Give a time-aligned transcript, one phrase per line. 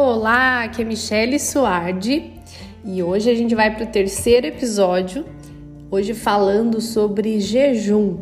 [0.00, 2.34] Olá, aqui é Michele Suardi
[2.84, 5.26] e hoje a gente vai para o terceiro episódio,
[5.90, 8.18] hoje falando sobre jejum.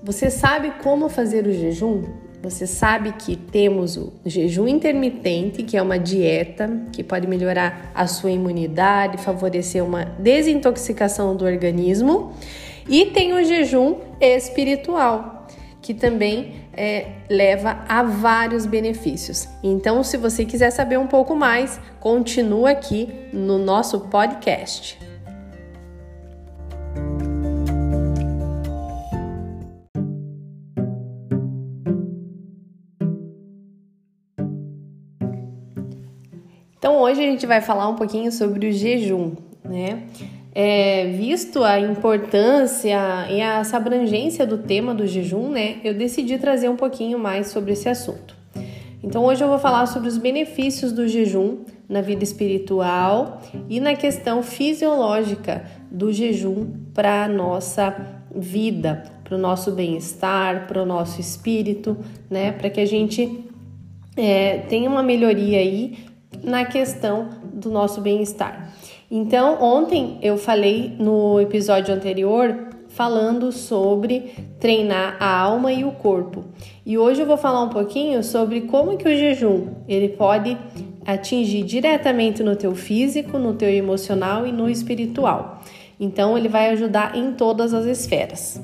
[0.00, 2.04] Você sabe como fazer o jejum?
[2.40, 8.06] Você sabe que temos o jejum intermitente, que é uma dieta que pode melhorar a
[8.06, 12.32] sua imunidade, favorecer uma desintoxicação do organismo,
[12.88, 15.39] e tem o jejum espiritual,
[15.82, 19.48] que também é, leva a vários benefícios.
[19.62, 24.98] Então, se você quiser saber um pouco mais, continua aqui no nosso podcast.
[36.78, 40.02] Então, hoje a gente vai falar um pouquinho sobre o jejum, né?
[40.52, 42.98] É, visto a importância
[43.30, 45.76] e essa abrangência do tema do jejum, né?
[45.84, 48.36] Eu decidi trazer um pouquinho mais sobre esse assunto.
[49.02, 53.94] Então, hoje eu vou falar sobre os benefícios do jejum na vida espiritual e na
[53.94, 57.96] questão fisiológica do jejum para a nossa
[58.34, 61.96] vida, para o nosso bem-estar, para o nosso espírito,
[62.28, 62.52] né?
[62.52, 63.44] Para que a gente
[64.16, 65.98] é, tenha uma melhoria aí
[66.42, 68.72] na questão do nosso bem-estar.
[69.10, 76.44] Então, ontem eu falei no episódio anterior falando sobre treinar a alma e o corpo.
[76.86, 80.56] E hoje eu vou falar um pouquinho sobre como que o jejum, ele pode
[81.04, 85.60] atingir diretamente no teu físico, no teu emocional e no espiritual.
[85.98, 88.60] Então, ele vai ajudar em todas as esferas.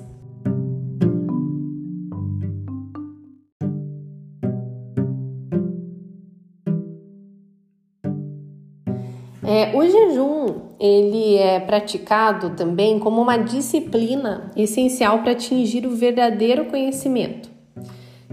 [9.46, 16.64] É, o jejum ele é praticado também como uma disciplina essencial para atingir o verdadeiro
[16.64, 17.48] conhecimento.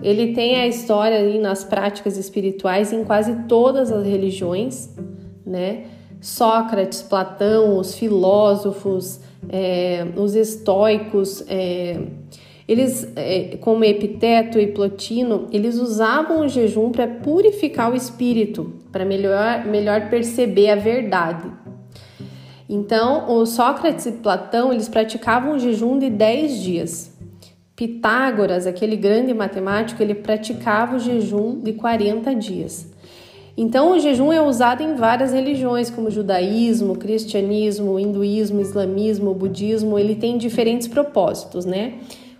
[0.02, 4.90] Ele tem a história ali nas práticas espirituais em quase todas as religiões,
[5.46, 5.86] né?
[6.20, 9.20] Sócrates, Platão, os filósofos,
[9.50, 12.00] é, os estoicos, é,
[12.74, 19.06] eles, é, como Epiteto e Plotino, eles usavam o jejum para purificar o espírito, para
[19.06, 21.50] melhor, melhor perceber a verdade.
[22.68, 27.14] Então, o Sócrates e Platão, eles praticavam o jejum de 10 dias.
[27.76, 32.92] Pitágoras, aquele grande matemático, ele praticava o jejum de 40 dias.
[33.56, 40.16] Então, o jejum é usado em várias religiões, como judaísmo, cristianismo, hinduísmo, islamismo, budismo, ele
[40.16, 41.94] tem diferentes propósitos, né?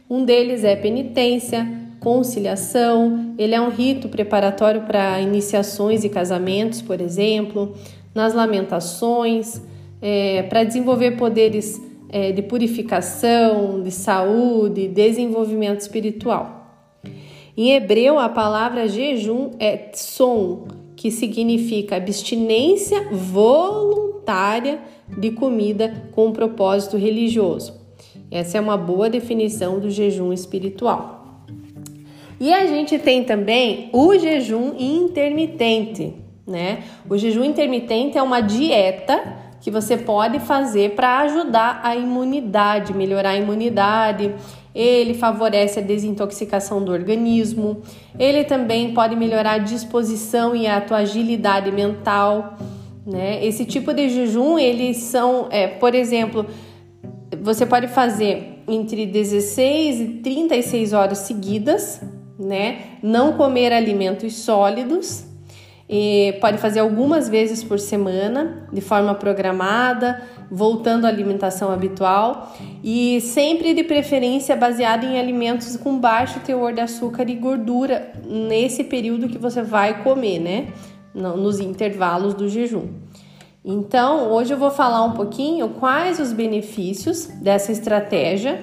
[0.10, 1.68] Um deles é penitência,
[2.00, 7.74] conciliação, ele é um rito preparatório para iniciações e casamentos, por exemplo,
[8.14, 9.62] nas lamentações,
[10.02, 17.00] é, para desenvolver poderes é, de purificação, de saúde, desenvolvimento espiritual.
[17.56, 26.32] Em hebreu, a palavra jejum é tsom, que significa abstinência voluntária de comida com um
[26.34, 27.83] propósito religioso.
[28.34, 31.46] Essa é uma boa definição do jejum espiritual.
[32.40, 36.16] E a gente tem também o jejum intermitente,
[36.48, 36.84] né?
[37.08, 39.22] O jejum intermitente é uma dieta
[39.62, 44.34] que você pode fazer para ajudar a imunidade, melhorar a imunidade.
[44.74, 47.84] Ele favorece a desintoxicação do organismo.
[48.18, 52.58] Ele também pode melhorar a disposição e a tua agilidade mental.
[53.06, 53.46] Né?
[53.46, 56.48] Esse tipo de jejum, eles são, é, por exemplo,
[57.42, 62.02] você pode fazer entre 16 e 36 horas seguidas,
[62.38, 62.98] né?
[63.02, 65.26] Não comer alimentos sólidos.
[65.90, 73.20] E pode fazer algumas vezes por semana, de forma programada, voltando à alimentação habitual e
[73.22, 79.28] sempre de preferência baseado em alimentos com baixo teor de açúcar e gordura nesse período
[79.28, 80.68] que você vai comer, né?
[81.14, 83.03] Nos intervalos do jejum.
[83.66, 88.62] Então, hoje eu vou falar um pouquinho quais os benefícios dessa estratégia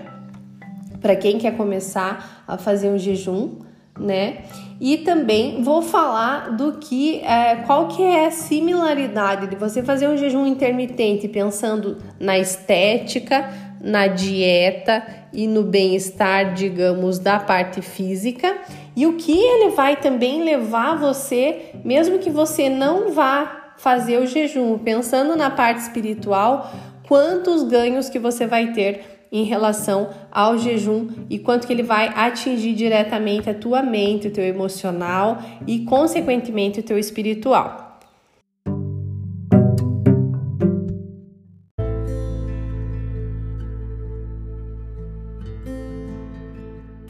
[1.01, 3.61] para quem quer começar a fazer um jejum,
[3.99, 4.43] né?
[4.79, 10.07] E também vou falar do que é, qual que é a similaridade de você fazer
[10.07, 13.51] um jejum intermitente pensando na estética,
[13.81, 15.03] na dieta
[15.33, 18.55] e no bem-estar, digamos, da parte física,
[18.95, 24.27] e o que ele vai também levar você, mesmo que você não vá fazer o
[24.27, 26.71] jejum, pensando na parte espiritual,
[27.09, 32.09] quantos ganhos que você vai ter em relação ao jejum e quanto que ele vai
[32.09, 37.99] atingir diretamente a tua mente, o teu emocional e consequentemente o teu espiritual.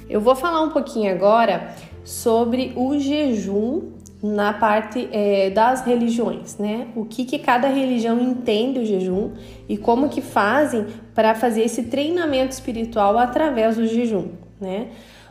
[0.09, 1.75] Eu vou falar um pouquinho agora
[2.05, 6.89] sobre o jejum na parte é, das religiões, né?
[6.95, 9.31] O que, que cada religião entende o jejum
[9.69, 14.29] e como que fazem para fazer esse treinamento espiritual através do jejum,
[14.61, 14.89] né?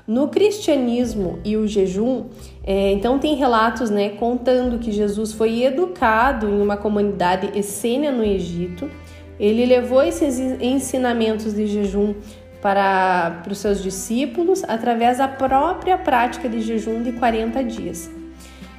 [0.07, 2.25] No cristianismo e o jejum,
[2.63, 8.23] é, então tem relatos, né, contando que Jesus foi educado em uma comunidade essênia no
[8.23, 8.89] Egito.
[9.39, 12.15] Ele levou esses ensinamentos de jejum
[12.59, 18.18] para, para os seus discípulos através da própria prática de jejum de 40 dias.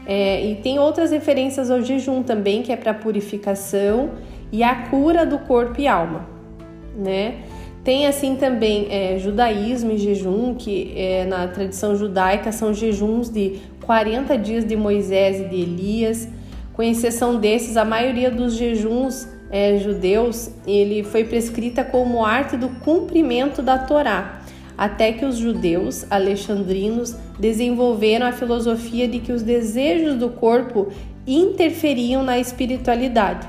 [0.07, 4.11] É, e tem outras referências ao jejum também, que é para purificação
[4.51, 6.27] e a cura do corpo e alma,
[6.97, 7.43] né?
[7.85, 13.59] Tem assim também é, judaísmo e jejum, que é, na tradição judaica são jejuns de
[13.87, 16.29] 40 dias de Moisés e de Elias.
[16.75, 22.69] Com exceção desses, a maioria dos jejuns é, judeus ele foi prescrita como arte do
[22.69, 24.40] cumprimento da Torá,
[24.81, 30.89] até que os judeus alexandrinos desenvolveram a filosofia de que os desejos do corpo
[31.27, 33.47] interferiam na espiritualidade.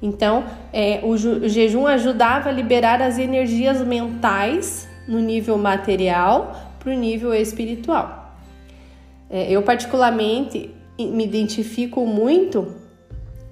[0.00, 6.92] Então, é, o, o jejum ajudava a liberar as energias mentais no nível material para
[6.92, 8.36] o nível espiritual.
[9.28, 12.76] É, eu, particularmente, me identifico muito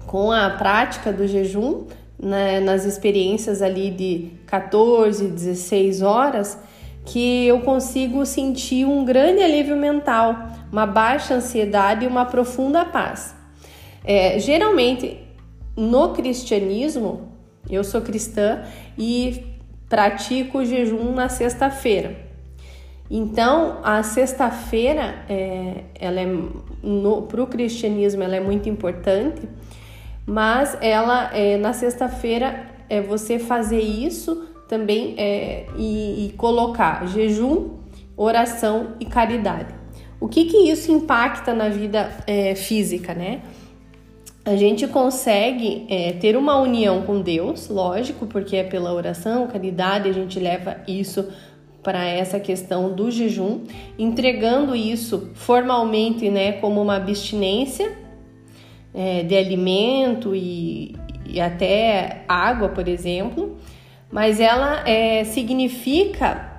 [0.07, 1.83] com a prática do jejum,
[2.17, 6.57] né, nas experiências ali de 14, 16 horas,
[7.11, 13.35] que eu consigo sentir um grande alívio mental, uma baixa ansiedade e uma profunda paz.
[14.03, 15.19] É, geralmente,
[15.75, 17.29] no cristianismo,
[17.69, 18.63] eu sou cristã
[18.97, 19.43] e
[19.87, 22.15] pratico o jejum na sexta-feira.
[23.09, 26.11] Então, a sexta-feira, é, é
[27.27, 29.47] para o cristianismo, ela é muito importante
[30.29, 37.71] mas ela é, na sexta-feira é você fazer isso também é, e, e, colocar jejum,
[38.15, 39.73] oração e caridade.
[40.21, 43.41] O que que isso impacta na vida é, física, né?
[44.45, 50.07] A gente consegue é, ter uma união com Deus, lógico, porque é pela oração, caridade,
[50.07, 51.27] a gente leva isso
[51.81, 53.61] para essa questão do jejum,
[53.97, 57.97] entregando isso formalmente, né, como uma abstinência
[58.93, 60.95] é, de alimento e,
[61.25, 63.57] e, até água, por exemplo,
[64.11, 66.49] mas ela é, significa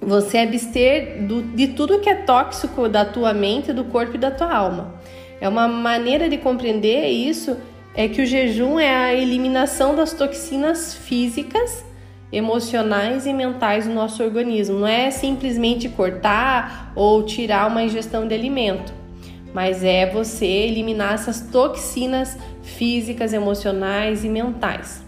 [0.00, 4.30] você abster do, de tudo que é tóxico da tua mente, do corpo e da
[4.30, 4.94] tua alma.
[5.40, 7.56] É uma maneira de compreender isso
[7.94, 11.84] é que o jejum é a eliminação das toxinas físicas,
[12.30, 14.80] emocionais e mentais do nosso organismo.
[14.80, 18.92] Não é simplesmente cortar ou tirar uma ingestão de alimento
[19.56, 25.05] mas é você eliminar essas toxinas físicas, emocionais e mentais.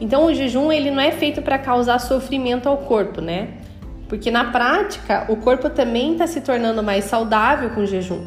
[0.00, 3.48] Então o jejum ele não é feito para causar sofrimento ao corpo, né?
[4.08, 8.24] Porque na prática o corpo também está se tornando mais saudável com o jejum.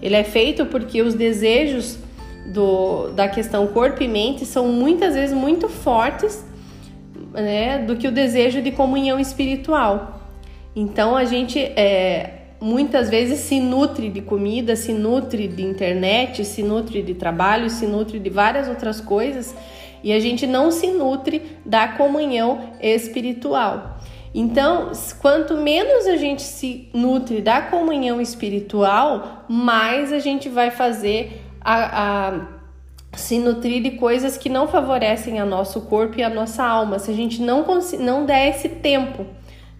[0.00, 1.98] Ele é feito porque os desejos
[2.46, 6.44] do, da questão corpo e mente são muitas vezes muito fortes
[7.32, 10.20] né, do que o desejo de comunhão espiritual.
[10.74, 16.62] Então a gente é, muitas vezes se nutre de comida, se nutre de internet, se
[16.62, 19.54] nutre de trabalho, se nutre de várias outras coisas
[20.02, 23.98] e a gente não se nutre da comunhão espiritual.
[24.34, 24.90] Então,
[25.20, 32.28] quanto menos a gente se nutre da comunhão espiritual, mais a gente vai fazer a,
[32.28, 32.48] a
[33.14, 37.10] se nutrir de coisas que não favorecem a nosso corpo e a nossa alma, se
[37.10, 37.66] a gente não,
[38.00, 39.26] não der esse tempo,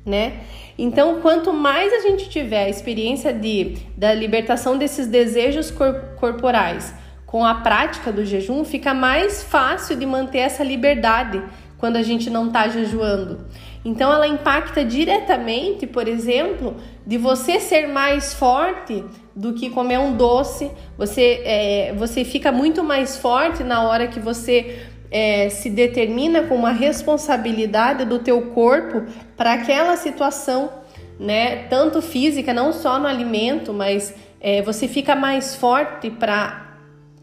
[0.05, 0.41] né?
[0.77, 6.95] Então, quanto mais a gente tiver a experiência de, da libertação desses desejos cor corporais
[7.33, 11.43] com a prática do jejum, fica mais fácil de manter essa liberdade
[11.79, 13.47] quando a gente não está jejuando.
[13.83, 19.03] Então, ela impacta diretamente, por exemplo, de você ser mais forte
[19.35, 20.71] do que comer um doce.
[20.99, 26.55] Você, é, você fica muito mais forte na hora que você é, se determina com
[26.55, 29.05] uma responsabilidade do teu corpo
[29.39, 30.71] para aquela situação,
[31.19, 31.65] né?
[31.71, 36.62] Tanto física, não só no alimento, mas é, você fica mais forte para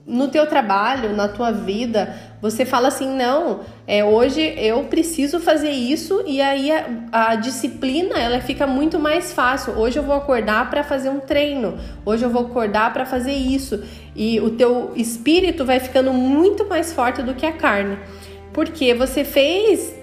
[0.09, 5.69] no teu trabalho, na tua vida, você fala assim, não, é, hoje eu preciso fazer
[5.69, 9.73] isso e aí a, a disciplina ela fica muito mais fácil.
[9.73, 13.83] Hoje eu vou acordar para fazer um treino, hoje eu vou acordar para fazer isso.
[14.15, 17.97] E o teu espírito vai ficando muito mais forte do que a carne,
[18.51, 19.93] porque você fez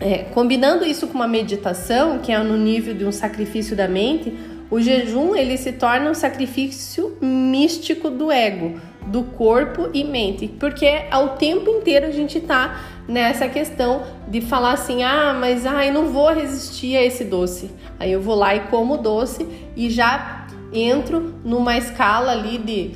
[0.00, 4.34] é, combinando isso com uma meditação, que é no nível de um sacrifício da mente,
[4.70, 11.04] o jejum ele se torna um sacrifício místico do ego, do corpo e mente, porque
[11.10, 15.92] ao tempo inteiro a gente tá nessa questão de falar assim: "Ah, mas ah, eu
[15.92, 17.70] não vou resistir a esse doce".
[17.98, 22.92] Aí eu vou lá e como o doce e já entro numa escala ali de,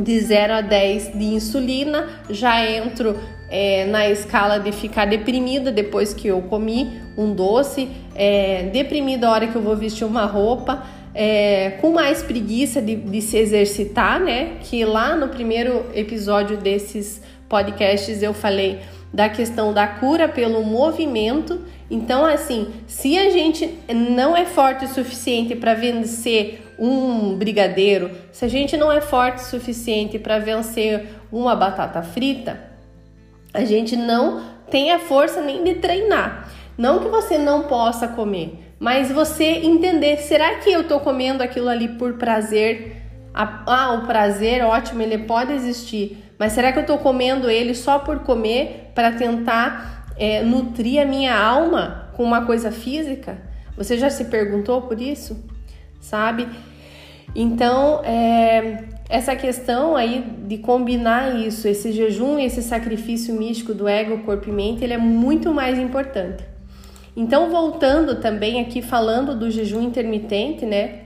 [0.00, 3.16] de 0 a 10 de insulina, já entro
[3.50, 9.32] é, na escala de ficar deprimida depois que eu comi um doce, é, deprimida a
[9.32, 10.84] hora que eu vou vestir uma roupa,
[11.20, 14.58] é, com mais preguiça de, de se exercitar, né?
[14.60, 18.78] Que lá no primeiro episódio desses podcasts eu falei
[19.12, 21.60] da questão da cura pelo movimento.
[21.90, 28.44] Então, assim, se a gente não é forte o suficiente para vencer um brigadeiro, se
[28.44, 32.60] a gente não é forte o suficiente para vencer uma batata frita,
[33.52, 36.48] a gente não tem a força nem de treinar.
[36.76, 41.68] Não que você não possa comer, mas você entender, será que eu estou comendo aquilo
[41.68, 43.02] ali por prazer?
[43.34, 47.98] Ah, o prazer, ótimo, ele pode existir, mas será que eu estou comendo ele só
[47.98, 53.38] por comer para tentar é, nutrir a minha alma com uma coisa física?
[53.76, 55.44] Você já se perguntou por isso?
[56.00, 56.48] Sabe?
[57.34, 64.24] Então, é, essa questão aí de combinar isso, esse jejum esse sacrifício místico do ego,
[64.24, 66.44] corpo e mente, ele é muito mais importante.
[67.18, 71.00] Então, voltando também aqui falando do jejum intermitente, né?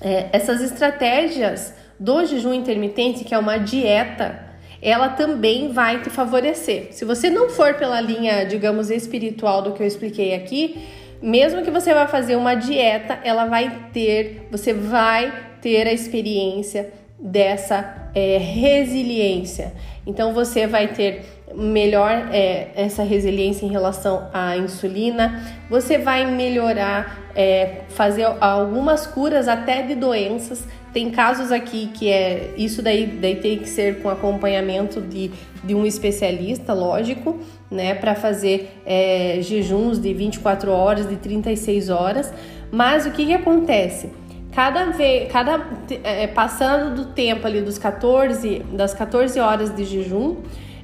[0.00, 4.36] É, essas estratégias do jejum intermitente, que é uma dieta,
[4.82, 6.88] ela também vai te favorecer.
[6.90, 10.76] Se você não for pela linha, digamos, espiritual do que eu expliquei aqui,
[11.22, 16.92] mesmo que você vá fazer uma dieta, ela vai ter, você vai ter a experiência
[17.16, 19.72] dessa é, resiliência.
[20.04, 27.30] Então você vai ter melhor é, essa resiliência em relação à insulina, você vai melhorar,
[27.34, 30.66] é, fazer algumas curas até de doenças.
[30.92, 35.30] Tem casos aqui que é isso daí, daí tem que ser com acompanhamento de,
[35.62, 37.38] de um especialista, lógico,
[37.70, 42.32] né, para fazer é, jejuns de 24 horas, de 36 horas.
[42.70, 44.10] Mas o que, que acontece?
[44.58, 45.64] cada vez, cada
[46.02, 50.38] é, passando do tempo ali dos 14, das 14 horas de jejum,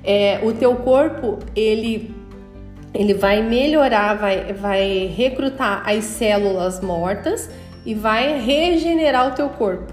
[0.05, 2.15] é, o teu corpo ele
[2.93, 7.51] ele vai melhorar, vai, vai recrutar as células mortas
[7.85, 9.93] e vai regenerar o teu corpo.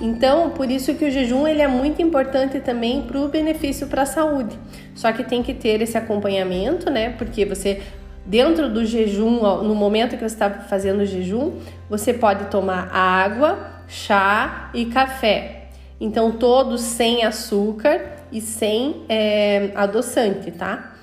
[0.00, 4.02] Então, por isso que o jejum ele é muito importante também para o benefício para
[4.02, 4.58] a saúde.
[4.96, 7.10] Só que tem que ter esse acompanhamento, né?
[7.10, 7.80] Porque você
[8.24, 11.54] Dentro do jejum, no momento que você está fazendo o jejum,
[11.88, 15.68] você pode tomar água, chá e café.
[16.00, 20.96] Então, todos sem açúcar e sem é, adoçante, tá?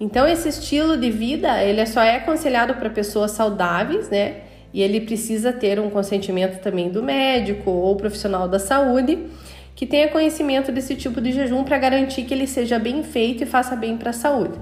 [0.00, 4.42] Então, esse estilo de vida, ele só é aconselhado para pessoas saudáveis, né?
[4.72, 9.26] E ele precisa ter um consentimento também do médico ou profissional da saúde
[9.74, 13.46] que tenha conhecimento desse tipo de jejum para garantir que ele seja bem feito e
[13.46, 14.58] faça bem para a saúde.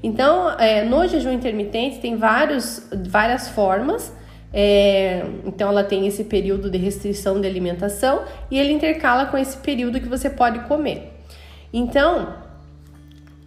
[0.00, 4.12] Então, é, no jejum intermitente tem vários, várias formas.
[4.52, 9.56] É, então, ela tem esse período de restrição de alimentação e ele intercala com esse
[9.56, 11.13] período que você pode comer.
[11.76, 12.28] Então,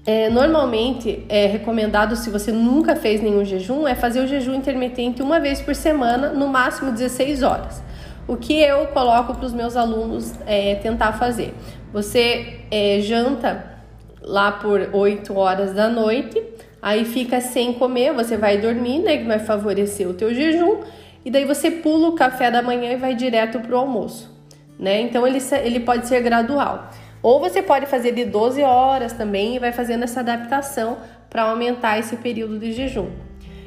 [0.06, 5.22] é, normalmente é recomendado, se você nunca fez nenhum jejum, é fazer o jejum intermitente
[5.22, 7.82] uma vez por semana, no máximo 16 horas.
[8.28, 11.56] O que eu coloco para os meus alunos é tentar fazer?
[11.94, 13.78] Você é, janta
[14.22, 16.44] lá por 8 horas da noite,
[16.82, 20.82] aí fica sem comer, você vai dormir, né, que vai favorecer o teu jejum,
[21.24, 24.30] e daí você pula o café da manhã e vai direto pro almoço,
[24.78, 25.00] né?
[25.00, 26.90] Então ele, ele pode ser gradual.
[27.28, 32.00] Ou você pode fazer de 12 horas também e vai fazendo essa adaptação para aumentar
[32.00, 33.10] esse período de jejum.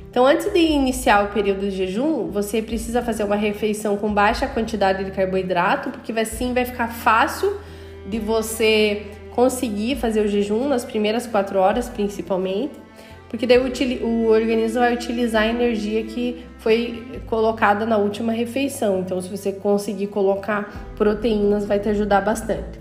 [0.09, 4.47] Então, antes de iniciar o período de jejum, você precisa fazer uma refeição com baixa
[4.47, 7.55] quantidade de carboidrato, porque assim vai ficar fácil
[8.09, 9.03] de você
[9.35, 12.73] conseguir fazer o jejum nas primeiras quatro horas, principalmente,
[13.29, 19.01] porque daí o, o organismo vai utilizar a energia que foi colocada na última refeição.
[19.01, 22.80] Então, se você conseguir colocar proteínas, vai te ajudar bastante.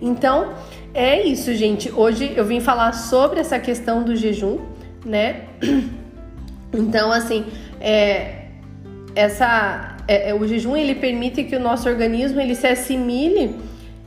[0.00, 0.54] Então,
[0.94, 1.92] é isso, gente.
[1.92, 4.58] Hoje eu vim falar sobre essa questão do jejum,
[5.04, 5.42] né?
[6.72, 7.46] Então, assim,
[7.80, 8.44] é,
[9.16, 13.56] essa, é, é o jejum ele permite que o nosso organismo ele se assimile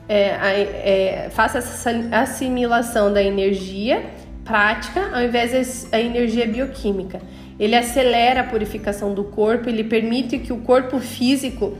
[0.08, 4.02] é, é, faça essa assimilação da energia
[4.44, 7.20] prática ao invés da energia bioquímica.
[7.58, 11.78] Ele acelera a purificação do corpo, ele permite que o corpo físico,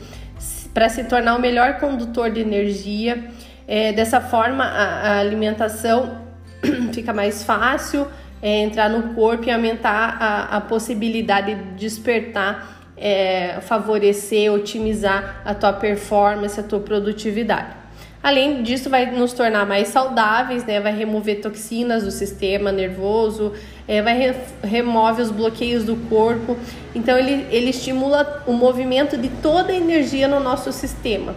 [0.73, 3.25] para se tornar o melhor condutor de energia,
[3.67, 6.19] é, dessa forma a, a, alimentação
[6.93, 8.07] fica mais fácil
[8.43, 15.55] é, entrar no corpo e aumentar a, a possibilidade de despertar, é, favorecer, otimizar a
[15.55, 17.85] tua performance, a tua produtividade.
[18.25, 20.81] Além disso, vai nos tornar mais saudáveis, né?
[20.81, 23.53] Vai remover toxinas do sistema nervoso,
[23.87, 26.57] é, vai re remove os bloqueios do corpo.
[26.95, 31.35] Então, ele, ele estimula o movimento de toda a energia no nosso sistema,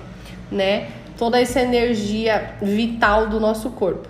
[0.49, 0.87] né?
[1.17, 4.07] Toda essa energia vital do nosso corpo.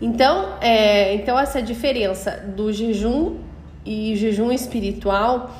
[0.00, 3.38] Então, é, então essa diferença do jejum
[3.84, 5.50] e jejum espiritual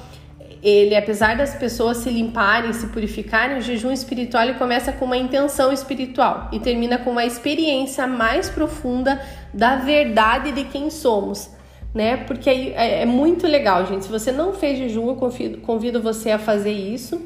[0.62, 5.16] ele, apesar das pessoas se limparem, se purificarem, o jejum espiritual ele começa com uma
[5.16, 9.20] intenção espiritual e termina com uma experiência mais profunda
[9.54, 11.50] da verdade de quem somos,
[11.94, 12.16] né?
[12.16, 14.04] Porque é, é muito legal, gente.
[14.04, 17.20] Se você não fez jejum, eu convido, convido você a fazer isso.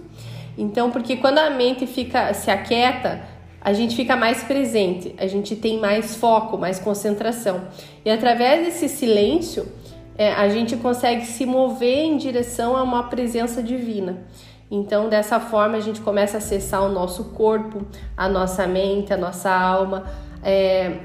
[0.57, 3.23] Então, porque quando a mente fica se aquieta,
[3.61, 7.63] a gente fica mais presente, a gente tem mais foco, mais concentração.
[8.05, 9.67] E através desse silêncio,
[10.19, 14.25] é, a gente consegue se mover em direção a uma presença divina.
[14.71, 19.17] Então, dessa forma, a gente começa a acessar o nosso corpo, a nossa mente, a
[19.17, 20.07] nossa alma,
[20.43, 20.97] é,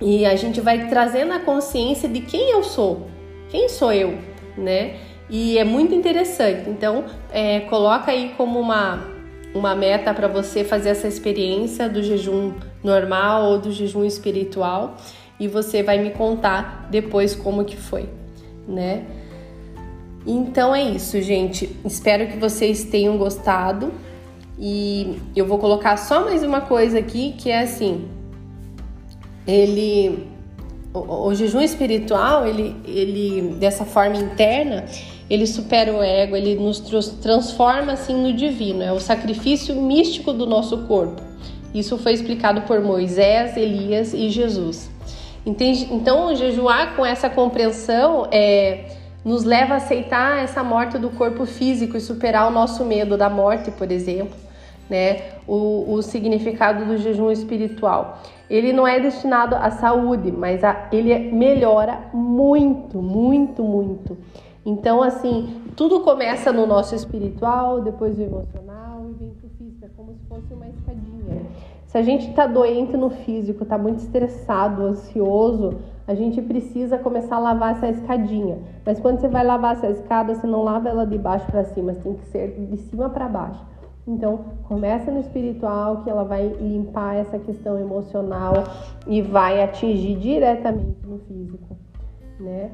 [0.00, 3.08] e a gente vai trazendo a consciência de quem eu sou,
[3.48, 4.16] quem sou eu,
[4.56, 4.96] né?
[5.30, 6.68] E é muito interessante.
[6.70, 9.04] Então, é, coloca aí como uma,
[9.54, 14.96] uma meta para você fazer essa experiência do jejum normal ou do jejum espiritual
[15.38, 18.08] e você vai me contar depois como que foi,
[18.66, 19.04] né?
[20.26, 21.74] Então é isso, gente.
[21.84, 23.92] Espero que vocês tenham gostado.
[24.58, 28.08] E eu vou colocar só mais uma coisa aqui, que é assim,
[29.46, 30.26] ele
[30.92, 34.84] o, o jejum espiritual, ele ele dessa forma interna,
[35.28, 36.80] ele supera o ego, ele nos
[37.20, 41.22] transforma assim no divino, é o sacrifício místico do nosso corpo.
[41.74, 44.90] Isso foi explicado por Moisés, Elias e Jesus.
[45.44, 45.88] Entende?
[45.90, 48.86] Então, jejuar com essa compreensão é,
[49.24, 53.28] nos leva a aceitar essa morte do corpo físico e superar o nosso medo da
[53.28, 54.36] morte, por exemplo.
[54.88, 55.20] Né?
[55.46, 58.22] O, o significado do jejum espiritual.
[58.48, 64.16] Ele não é destinado à saúde, mas a, ele melhora muito, muito, muito.
[64.68, 69.82] Então, assim, tudo começa no nosso espiritual, depois o emocional e vem pro físico.
[69.82, 71.46] É como se fosse uma escadinha.
[71.86, 77.36] Se a gente está doente no físico, está muito estressado, ansioso, a gente precisa começar
[77.36, 78.58] a lavar essa escadinha.
[78.84, 81.94] Mas quando você vai lavar essa escada, você não lava ela de baixo para cima,
[81.94, 83.64] tem que ser de cima para baixo.
[84.06, 88.52] Então, começa no espiritual, que ela vai limpar essa questão emocional
[89.06, 91.74] e vai atingir diretamente no físico,
[92.38, 92.70] né?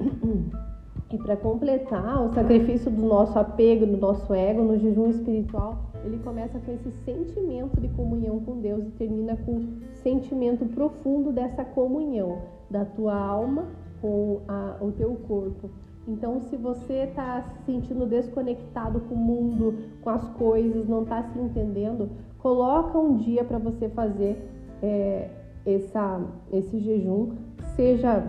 [1.12, 6.18] E para completar, o sacrifício do nosso apego, do nosso ego no jejum espiritual, ele
[6.18, 9.64] começa com esse sentimento de comunhão com Deus e termina com o
[10.02, 12.38] sentimento profundo dessa comunhão
[12.68, 13.66] da tua alma
[14.00, 15.70] com a, o teu corpo.
[16.08, 21.22] Então, se você está se sentindo desconectado com o mundo, com as coisas, não está
[21.22, 24.36] se entendendo, coloca um dia para você fazer
[24.82, 25.28] é,
[25.64, 26.20] essa,
[26.52, 27.32] esse jejum,
[27.74, 28.24] seja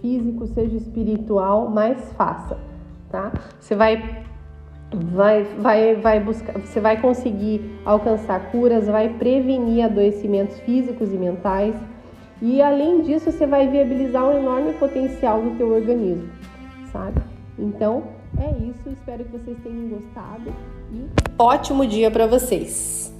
[0.00, 2.58] físico, seja espiritual, mas faça,
[3.10, 3.32] tá?
[3.58, 4.24] Você vai
[4.92, 11.74] vai vai vai buscar, você vai conseguir alcançar curas, vai prevenir adoecimentos físicos e mentais.
[12.42, 16.28] E além disso, você vai viabilizar um enorme potencial do teu organismo,
[16.90, 17.20] sabe?
[17.58, 18.04] Então,
[18.38, 20.50] é isso, espero que vocês tenham gostado
[20.92, 21.04] e
[21.38, 23.14] ótimo dia para vocês.